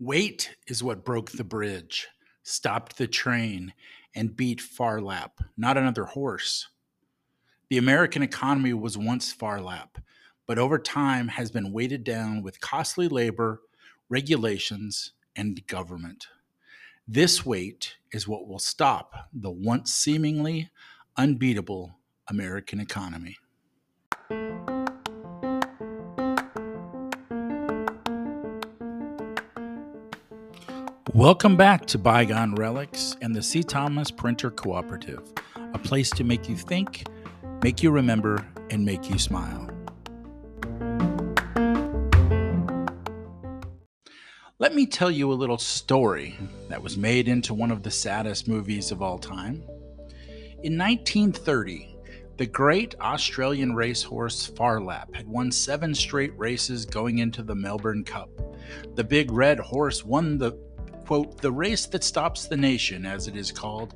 [0.00, 2.08] Weight is what broke the bridge,
[2.42, 3.72] stopped the train,
[4.16, 6.68] and beat Phar Lap, not another horse.
[7.70, 9.98] The American economy was once Phar Lap,
[10.48, 13.60] but over time has been weighted down with costly labor,
[14.08, 16.26] regulations, and government.
[17.06, 20.70] This weight is what will stop the once seemingly
[21.16, 23.36] unbeatable American economy.
[31.12, 33.62] Welcome back to Bygone Relics and the C.
[33.62, 35.22] Thomas Printer Cooperative,
[35.74, 37.04] a place to make you think,
[37.62, 39.68] make you remember, and make you smile.
[44.58, 46.36] Let me tell you a little story
[46.70, 49.62] that was made into one of the saddest movies of all time.
[50.62, 51.94] In 1930,
[52.38, 58.02] the great Australian racehorse Phar Lap had won seven straight races going into the Melbourne
[58.02, 58.30] Cup.
[58.96, 60.52] The big red horse won the
[61.06, 63.94] quote, the race that stops the nation, as it is called,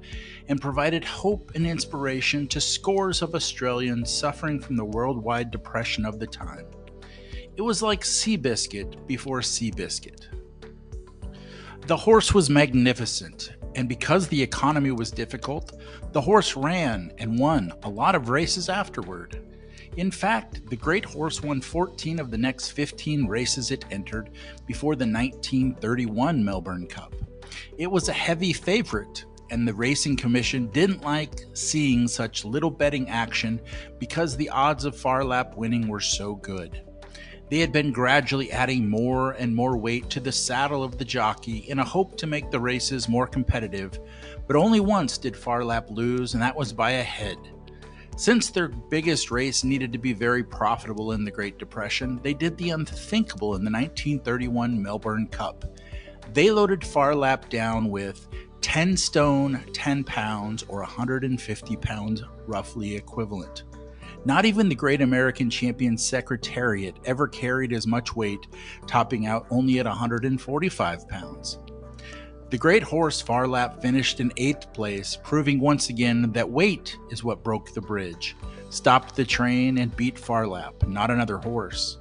[0.48, 6.18] and provided hope and inspiration to scores of Australians suffering from the worldwide depression of
[6.18, 6.66] the time.
[7.56, 10.26] It was like Seabiscuit before Seabiscuit.
[11.86, 15.72] The horse was magnificent, and because the economy was difficult,
[16.12, 19.42] the horse ran and won a lot of races afterward.
[19.98, 24.30] In fact, the Great Horse won 14 of the next 15 races it entered
[24.64, 27.16] before the 1931 Melbourne Cup.
[27.78, 33.08] It was a heavy favorite, and the Racing Commission didn't like seeing such little betting
[33.08, 33.60] action
[33.98, 36.80] because the odds of Phar Lap winning were so good.
[37.50, 41.68] They had been gradually adding more and more weight to the saddle of the jockey
[41.68, 43.98] in a hope to make the races more competitive,
[44.46, 47.36] but only once did Phar Lap lose, and that was by a head.
[48.18, 52.58] Since their biggest race needed to be very profitable in the Great Depression, they did
[52.58, 55.64] the unthinkable in the 1931 Melbourne Cup.
[56.32, 58.26] They loaded Phar Lap down with
[58.60, 63.62] 10 stone, 10 pounds, or 150 pounds, roughly equivalent.
[64.24, 68.48] Not even the Great American Champion Secretariat ever carried as much weight,
[68.88, 71.60] topping out only at 145 pounds.
[72.50, 77.22] The great horse Phar Lap finished in eighth place, proving once again that weight is
[77.22, 78.36] what broke the bridge,
[78.70, 81.98] stopped the train, and beat Phar Lap, not another horse.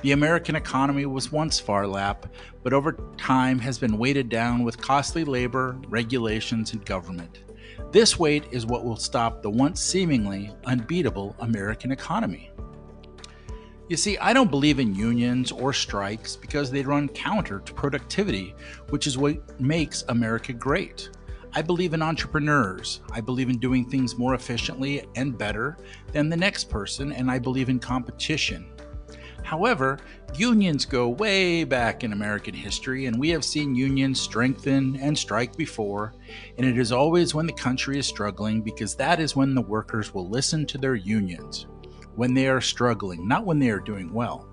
[0.00, 4.80] The American economy was once Phar Lap, but over time has been weighted down with
[4.80, 7.42] costly labor, regulations, and government.
[7.92, 12.50] This weight is what will stop the once seemingly unbeatable American economy.
[13.86, 18.54] You see, I don't believe in unions or strikes because they run counter to productivity,
[18.88, 21.10] which is what makes America great.
[21.52, 23.02] I believe in entrepreneurs.
[23.12, 25.76] I believe in doing things more efficiently and better
[26.12, 28.70] than the next person, and I believe in competition.
[29.42, 29.98] However,
[30.34, 35.56] unions go way back in American history, and we have seen unions strengthen and strike
[35.56, 36.14] before,
[36.56, 40.14] and it is always when the country is struggling because that is when the workers
[40.14, 41.66] will listen to their unions
[42.16, 44.48] when they are struggling, not when they are doing well.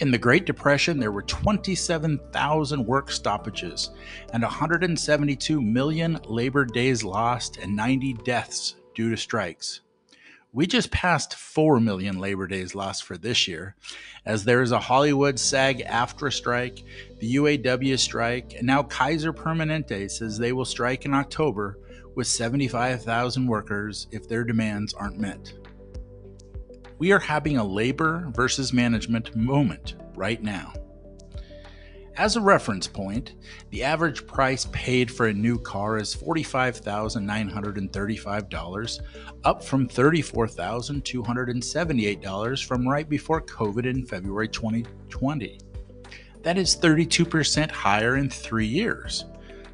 [0.00, 3.90] In the Great Depression, there were 27,000 work stoppages
[4.32, 9.80] and 172 million labor days lost and 90 deaths due to strikes.
[10.52, 13.74] We just passed 4 million labor days lost for this year,
[14.24, 16.84] as there is a Hollywood SAG AFTRA strike,
[17.18, 21.78] the UAW strike, and now Kaiser Permanente says they will strike in October
[22.14, 25.52] with 75,000 workers if their demands aren't met
[27.04, 30.72] we are having a labor versus management moment right now.
[32.16, 33.34] As a reference point,
[33.68, 39.00] the average price paid for a new car is $45,935,
[39.44, 45.60] up from $34,278 from right before COVID in February 2020.
[46.42, 49.26] That is 32% higher in three years.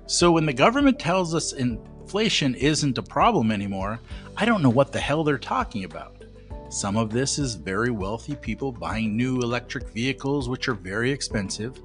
[0.06, 4.00] So when the government tells us inflation isn't a problem anymore,
[4.36, 6.19] I don't know what the hell they're talking about.
[6.70, 11.82] Some of this is very wealthy people buying new electric vehicles, which are very expensive.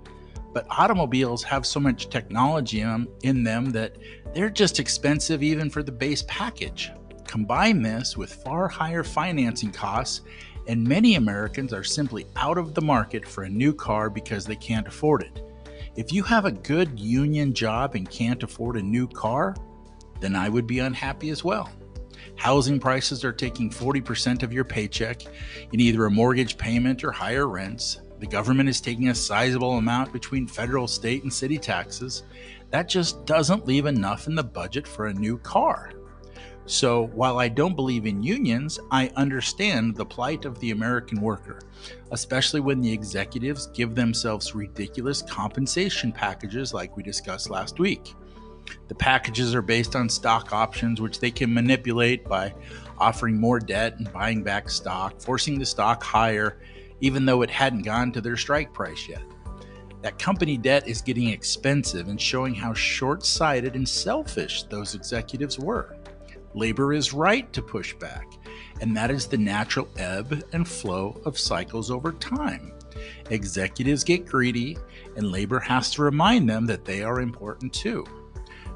[0.53, 3.97] But automobiles have so much technology in them that
[4.35, 6.91] they're just expensive even for the base package.
[7.25, 10.21] Combine this with far higher financing costs,
[10.67, 14.55] and many Americans are simply out of the market for a new car because they
[14.55, 15.41] can't afford it.
[15.95, 19.55] If you have a good union job and can't afford a new car,
[20.19, 21.71] then I would be unhappy as well.
[22.37, 25.23] Housing prices are taking 40% of your paycheck
[25.71, 28.01] in either a mortgage payment or higher rents.
[28.19, 32.23] The government is taking a sizable amount between federal, state, and city taxes.
[32.71, 35.91] That just doesn't leave enough in the budget for a new car.
[36.67, 41.59] So, while I don't believe in unions, I understand the plight of the American worker,
[42.11, 48.15] especially when the executives give themselves ridiculous compensation packages like we discussed last week.
[48.87, 52.53] The packages are based on stock options, which they can manipulate by
[52.97, 56.59] offering more debt and buying back stock, forcing the stock higher,
[57.01, 59.23] even though it hadn't gone to their strike price yet.
[60.01, 65.57] That company debt is getting expensive and showing how short sighted and selfish those executives
[65.57, 65.97] were.
[66.53, 68.27] Labor is right to push back,
[68.81, 72.71] and that is the natural ebb and flow of cycles over time.
[73.29, 74.77] Executives get greedy,
[75.17, 78.05] and labor has to remind them that they are important too.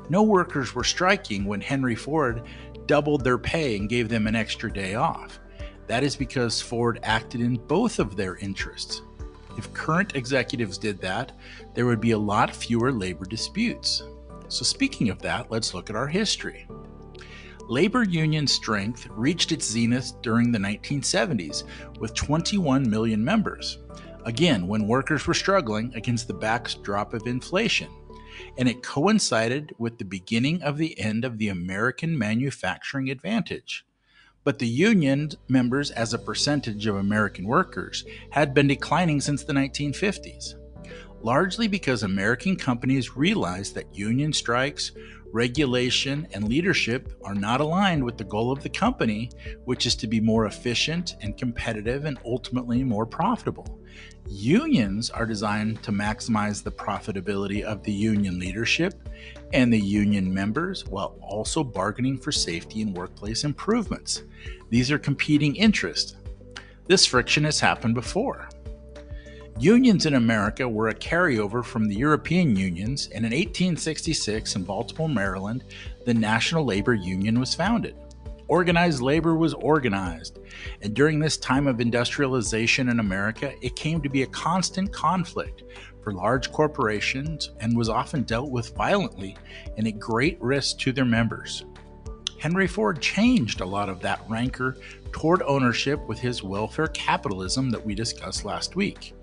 [0.09, 2.43] No workers were striking when Henry Ford
[2.87, 5.39] doubled their pay and gave them an extra day off.
[5.87, 9.01] That is because Ford acted in both of their interests.
[9.57, 11.31] If current executives did that,
[11.73, 14.03] there would be a lot fewer labor disputes.
[14.47, 16.67] So, speaking of that, let's look at our history.
[17.67, 21.65] Labor union strength reached its zenith during the 1970s
[21.99, 23.77] with 21 million members.
[24.25, 27.89] Again, when workers were struggling against the backdrop of inflation.
[28.57, 33.85] And it coincided with the beginning of the end of the American manufacturing advantage.
[34.43, 39.53] But the union members, as a percentage of American workers, had been declining since the
[39.53, 40.55] 1950s
[41.21, 44.91] largely because American companies realized that union strikes
[45.31, 49.29] regulation, and leadership are not aligned with the goal of the company,
[49.65, 53.79] which is to be more efficient and competitive and ultimately more profitable.
[54.27, 59.09] Unions are designed to maximize the profitability of the union leadership
[59.53, 64.23] and the union members while also bargaining for safety and workplace improvements.
[64.69, 66.15] These are competing interests.
[66.87, 68.49] This friction has happened before.
[69.59, 75.09] Unions in America were a carryover from the European unions, and in 1866 in Baltimore,
[75.09, 75.65] Maryland,
[76.05, 77.93] the National Labor Union was founded.
[78.47, 80.39] Organized labor was organized,
[80.81, 85.63] and during this time of industrialization in America, it came to be a constant conflict
[86.01, 89.35] for large corporations and was often dealt with violently
[89.75, 91.65] and at great risk to their members.
[92.39, 94.77] Henry Ford changed a lot of that rancor
[95.11, 99.13] toward ownership with his welfare capitalism that we discussed last week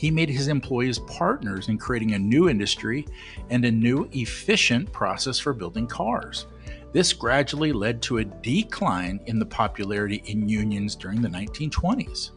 [0.00, 3.06] he made his employees partners in creating a new industry
[3.50, 6.46] and a new efficient process for building cars.
[6.94, 12.30] This gradually led to a decline in the popularity in unions during the 1920s.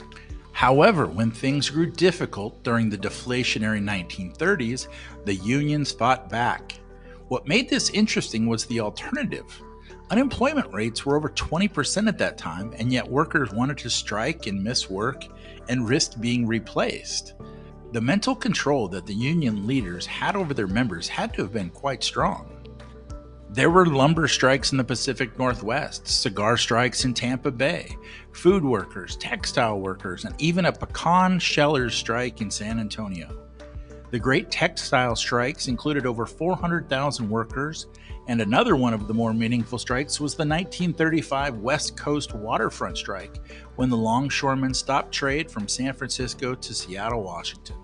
[0.52, 4.90] However, when things grew difficult during the deflationary 1930s,
[5.24, 6.78] the unions fought back.
[7.30, 9.46] What made this interesting was the alternative.
[10.10, 14.64] Unemployment rates were over 20% at that time, and yet workers wanted to strike and
[14.64, 15.26] miss work
[15.70, 17.34] and risk being replaced.
[17.94, 21.70] The mental control that the union leaders had over their members had to have been
[21.70, 22.50] quite strong.
[23.50, 27.96] There were lumber strikes in the Pacific Northwest, cigar strikes in Tampa Bay,
[28.32, 33.44] food workers, textile workers, and even a pecan shellers strike in San Antonio.
[34.10, 37.88] The Great Textile Strikes included over 400,000 workers,
[38.28, 43.38] and another one of the more meaningful strikes was the 1935 West Coast Waterfront Strike,
[43.76, 47.76] when the longshoremen stopped trade from San Francisco to Seattle, Washington.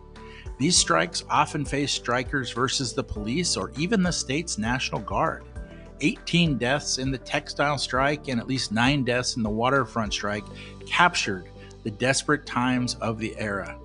[0.57, 5.43] These strikes often faced strikers versus the police or even the state's National Guard.
[6.01, 10.45] 18 deaths in the textile strike and at least 9 deaths in the waterfront strike
[10.85, 11.49] captured
[11.83, 13.77] the desperate times of the era.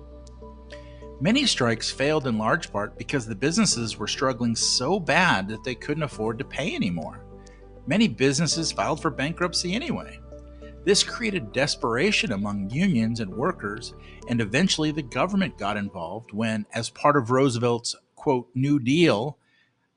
[1.21, 5.75] Many strikes failed in large part because the businesses were struggling so bad that they
[5.75, 7.25] couldn't afford to pay anymore.
[7.87, 10.19] Many businesses filed for bankruptcy anyway.
[10.83, 13.93] This created desperation among unions and workers,
[14.27, 19.37] and eventually the government got involved when, as part of Roosevelt's quote, New Deal,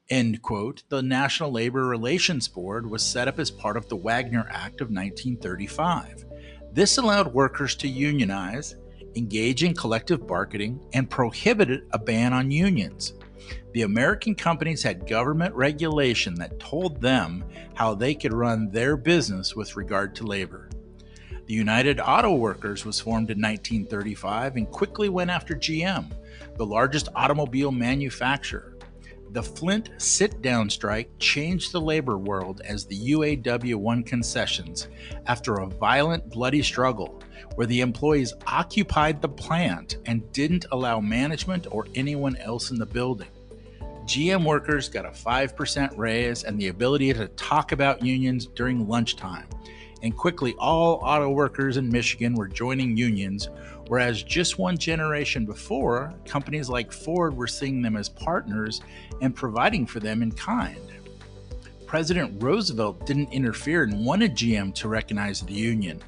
[0.09, 4.47] end quote, the National Labor Relations Board was set up as part of the Wagner
[4.51, 6.25] Act of 1935.
[6.73, 8.77] This allowed workers to unionize,
[9.17, 13.15] engage in collective bargaining, and prohibited a ban on unions.
[13.73, 19.55] The American companies had government regulation that told them how they could run their business
[19.55, 20.69] with regard to labor.
[21.47, 26.11] The United Auto Workers was formed in 1935 and quickly went after GM,
[26.57, 28.78] the largest automobile manufacturer.
[29.33, 34.89] The Flint sit down strike changed the labor world as the UAW won concessions
[35.27, 37.21] after a violent, bloody struggle
[37.55, 42.87] where the employees occupied the plant and didn't allow management or anyone else in the
[42.87, 43.29] building.
[44.05, 49.47] GM workers got a 5% raise and the ability to talk about unions during lunchtime
[50.03, 53.49] and quickly all auto workers in Michigan were joining unions,
[53.89, 58.81] whereas just one generation before, companies like Ford were seeing them as partners
[59.21, 60.81] and providing for them in kind.
[61.87, 66.03] President Roosevelt didn't interfere and wanted GM to recognize the union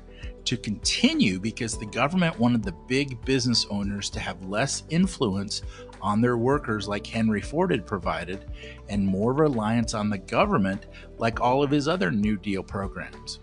[0.45, 5.63] to continue because the government wanted the big business owners to have less influence
[6.03, 8.45] on their workers like Henry Ford had provided
[8.89, 10.87] and more reliance on the government
[11.19, 13.41] like all of his other New Deal programs.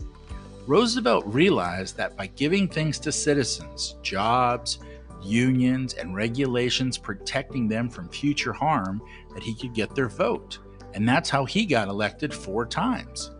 [0.67, 4.79] Roosevelt realized that by giving things to citizens, jobs,
[5.23, 9.01] unions, and regulations protecting them from future harm,
[9.33, 10.59] that he could get their vote.
[10.93, 13.31] And that's how he got elected four times.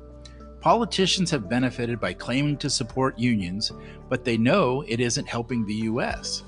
[0.61, 3.73] Politicians have benefited by claiming to support unions,
[4.07, 6.43] but they know it isn't helping the U.S.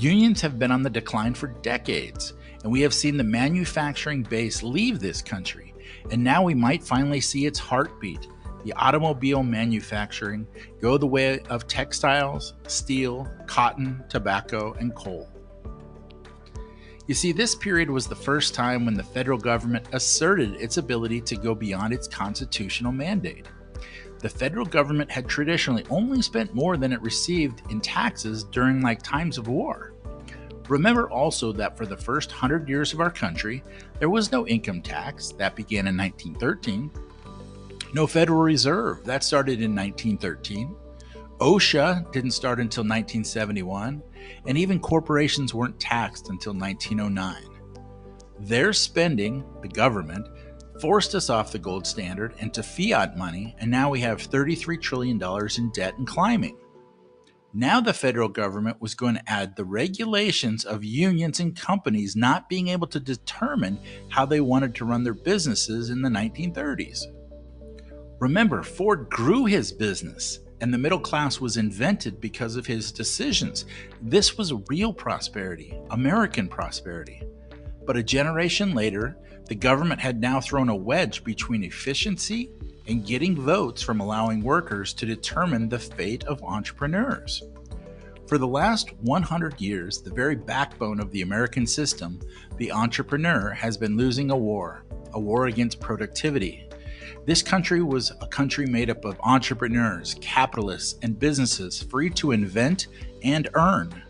[0.00, 2.32] Unions have been on the decline for decades,
[2.64, 5.74] and we have seen the manufacturing base leave this country.
[6.10, 8.26] And now we might finally see its heartbeat
[8.64, 10.46] the automobile manufacturing
[10.80, 15.28] go the way of textiles, steel, cotton, tobacco, and coal.
[17.08, 21.20] You see, this period was the first time when the federal government asserted its ability
[21.22, 23.46] to go beyond its constitutional mandate.
[24.20, 29.02] The federal government had traditionally only spent more than it received in taxes during like
[29.02, 29.94] times of war.
[30.68, 33.64] Remember also that for the first 100 years of our country,
[33.98, 36.88] there was no income tax that began in 1913
[37.92, 39.04] no Federal Reserve.
[39.04, 40.74] That started in 1913.
[41.40, 44.02] OSHA didn't start until 1971,
[44.46, 47.44] and even corporations weren't taxed until 1909.
[48.40, 50.26] Their spending, the government,
[50.80, 55.20] forced us off the gold standard into fiat money, and now we have $33 trillion
[55.58, 56.56] in debt and climbing.
[57.54, 62.48] Now the federal government was going to add the regulations of unions and companies not
[62.48, 67.04] being able to determine how they wanted to run their businesses in the 1930s.
[68.22, 73.64] Remember, Ford grew his business, and the middle class was invented because of his decisions.
[74.00, 77.20] This was real prosperity, American prosperity.
[77.84, 82.52] But a generation later, the government had now thrown a wedge between efficiency
[82.86, 87.42] and getting votes from allowing workers to determine the fate of entrepreneurs.
[88.28, 92.20] For the last 100 years, the very backbone of the American system,
[92.56, 96.68] the entrepreneur, has been losing a war, a war against productivity,
[97.24, 102.88] this country was a country made up of entrepreneurs, capitalists, and businesses free to invent
[103.22, 104.02] and earn.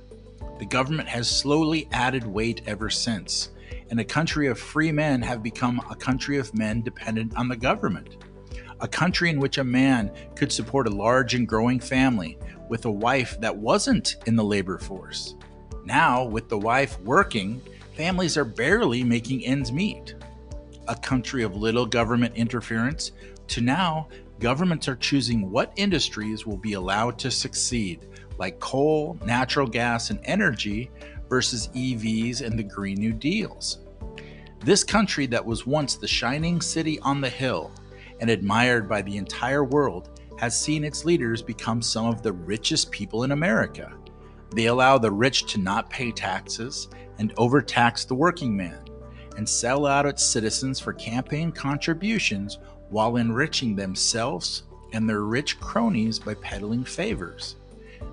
[0.58, 3.50] The government has slowly added weight ever since,
[3.90, 7.56] and a country of free men have become a country of men dependent on the
[7.56, 8.16] government.
[8.80, 12.90] A country in which a man could support a large and growing family with a
[12.90, 15.34] wife that wasn't in the labor force.
[15.84, 17.60] Now, with the wife working,
[17.94, 20.14] families are barely making ends meet
[20.88, 23.12] a country of little government interference
[23.48, 24.08] to now
[24.40, 28.06] governments are choosing what industries will be allowed to succeed,
[28.38, 30.90] like coal, natural gas, and energy,
[31.28, 33.78] versus EVs and the Green New Deals.
[34.60, 37.72] This country that was once the shining city on the hill
[38.20, 42.90] and admired by the entire world has seen its leaders become some of the richest
[42.90, 43.92] people in America.
[44.54, 48.81] They allow the rich to not pay taxes and overtax the working man
[49.36, 52.58] and sell out its citizens for campaign contributions
[52.90, 57.56] while enriching themselves and their rich cronies by peddling favors.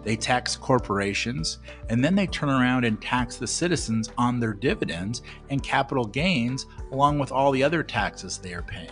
[0.03, 1.59] They tax corporations
[1.89, 6.65] and then they turn around and tax the citizens on their dividends and capital gains,
[6.91, 8.91] along with all the other taxes they are paying.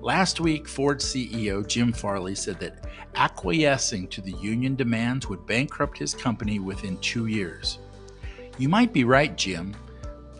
[0.00, 5.96] Last week, Ford CEO Jim Farley said that acquiescing to the union demands would bankrupt
[5.96, 7.78] his company within two years.
[8.58, 9.74] You might be right, Jim,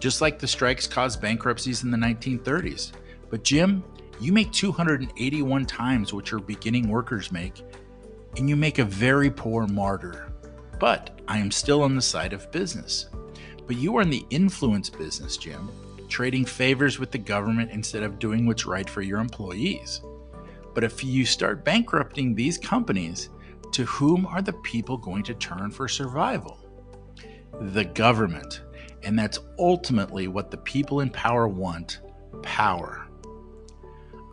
[0.00, 2.92] just like the strikes caused bankruptcies in the 1930s.
[3.30, 3.82] But Jim,
[4.20, 7.62] you make 281 times what your beginning workers make,
[8.36, 10.32] and you make a very poor martyr.
[10.78, 13.08] But I am still on the side of business.
[13.66, 15.70] But you are in the influence business, Jim,
[16.08, 20.00] trading favors with the government instead of doing what's right for your employees.
[20.74, 23.30] But if you start bankrupting these companies,
[23.72, 26.58] to whom are the people going to turn for survival?
[27.60, 28.62] The government.
[29.04, 32.00] And that's ultimately what the people in power want
[32.42, 33.06] power.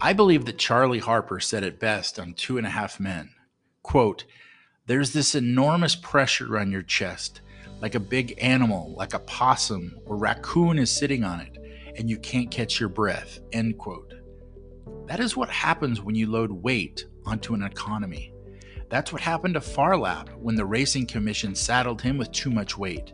[0.02, 3.30] I believe that Charlie Harper said it best on Two and a Half Men.
[3.84, 4.26] Quote,
[4.88, 7.42] There's this enormous pressure on your chest,
[7.82, 11.58] like a big animal, like a possum or raccoon is sitting on it,
[11.98, 13.40] and you can't catch your breath.
[13.52, 14.14] End quote.
[15.08, 18.34] That is what happens when you load weight onto an economy.
[18.90, 22.78] That's what happened to Phar Lap when the Racing Commission saddled him with too much
[22.78, 23.14] weight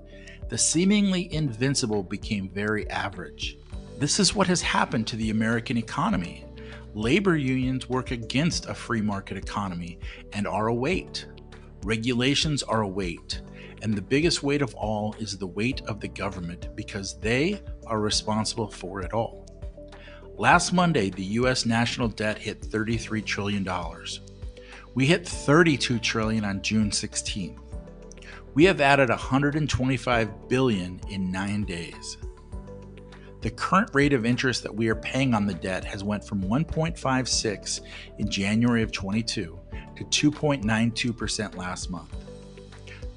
[0.49, 3.57] the seemingly invincible became very average.
[3.99, 6.45] This is what has happened to the American economy.
[6.93, 9.99] Labor unions work against a free market economy
[10.33, 11.25] and are a weight.
[11.83, 13.41] Regulations are a weight,
[13.81, 17.99] and the biggest weight of all is the weight of the government because they are
[17.99, 19.45] responsible for it all.
[20.37, 23.67] Last Monday, the US national debt hit $33 trillion.
[24.93, 27.57] We hit 32 trillion on June 16th.
[28.57, 32.17] We have added 125 billion in 9 days.
[33.41, 36.41] The current rate of interest that we are paying on the debt has went from
[36.41, 37.81] 1.56
[38.17, 39.59] in January of 22
[39.97, 42.15] to 2.92% last month.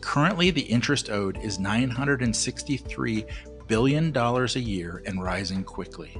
[0.02, 3.30] Currently, the interest owed is $963
[3.66, 6.18] billion a year and rising quickly.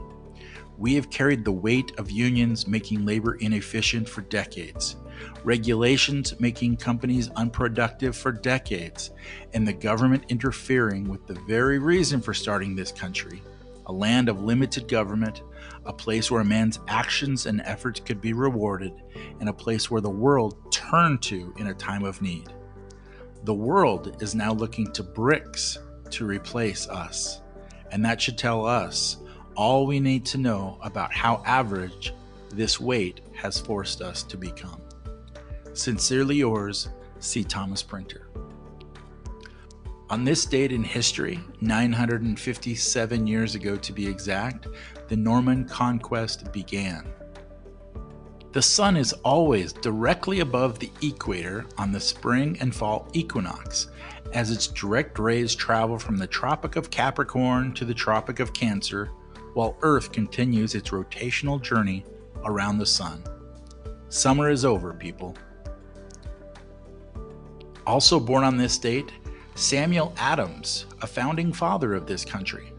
[0.81, 4.97] We have carried the weight of unions making labor inefficient for decades,
[5.45, 9.11] regulations making companies unproductive for decades,
[9.53, 13.43] and the government interfering with the very reason for starting this country
[13.87, 15.43] a land of limited government,
[15.85, 18.93] a place where a man's actions and efforts could be rewarded,
[19.41, 22.49] and a place where the world turned to in a time of need.
[23.45, 25.77] The world is now looking to BRICS
[26.11, 27.43] to replace us,
[27.91, 29.19] and that should tell us
[29.61, 32.15] all we need to know about how average
[32.49, 34.81] this weight has forced us to become.
[35.75, 36.89] Sincerely yours,
[37.19, 37.45] C.
[37.45, 38.31] Thomas Printer.
[40.09, 44.67] On this date in history, 957 years ago to be exact,
[45.09, 47.07] the Norman conquest began.
[48.53, 53.89] The sun is always directly above the equator on the spring and fall equinox,
[54.33, 59.11] as its direct rays travel from the Tropic of Capricorn to the Tropic of Cancer,
[59.55, 62.05] while Earth continues its rotational journey
[62.45, 63.23] around the sun.
[64.09, 65.37] Summer is over, people.
[67.87, 69.13] Also born on this date,
[69.55, 72.73] Samuel Adams, a founding father of this country.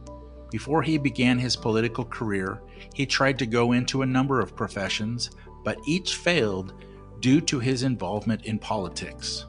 [0.51, 2.61] Before he began his political career,
[2.93, 5.31] he tried to go into a number of professions,
[5.63, 6.73] but each failed
[7.19, 9.45] due to his involvement in politics.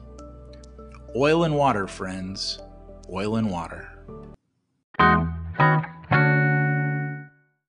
[1.15, 2.59] Oil and water, friends.
[3.11, 3.89] Oil and water.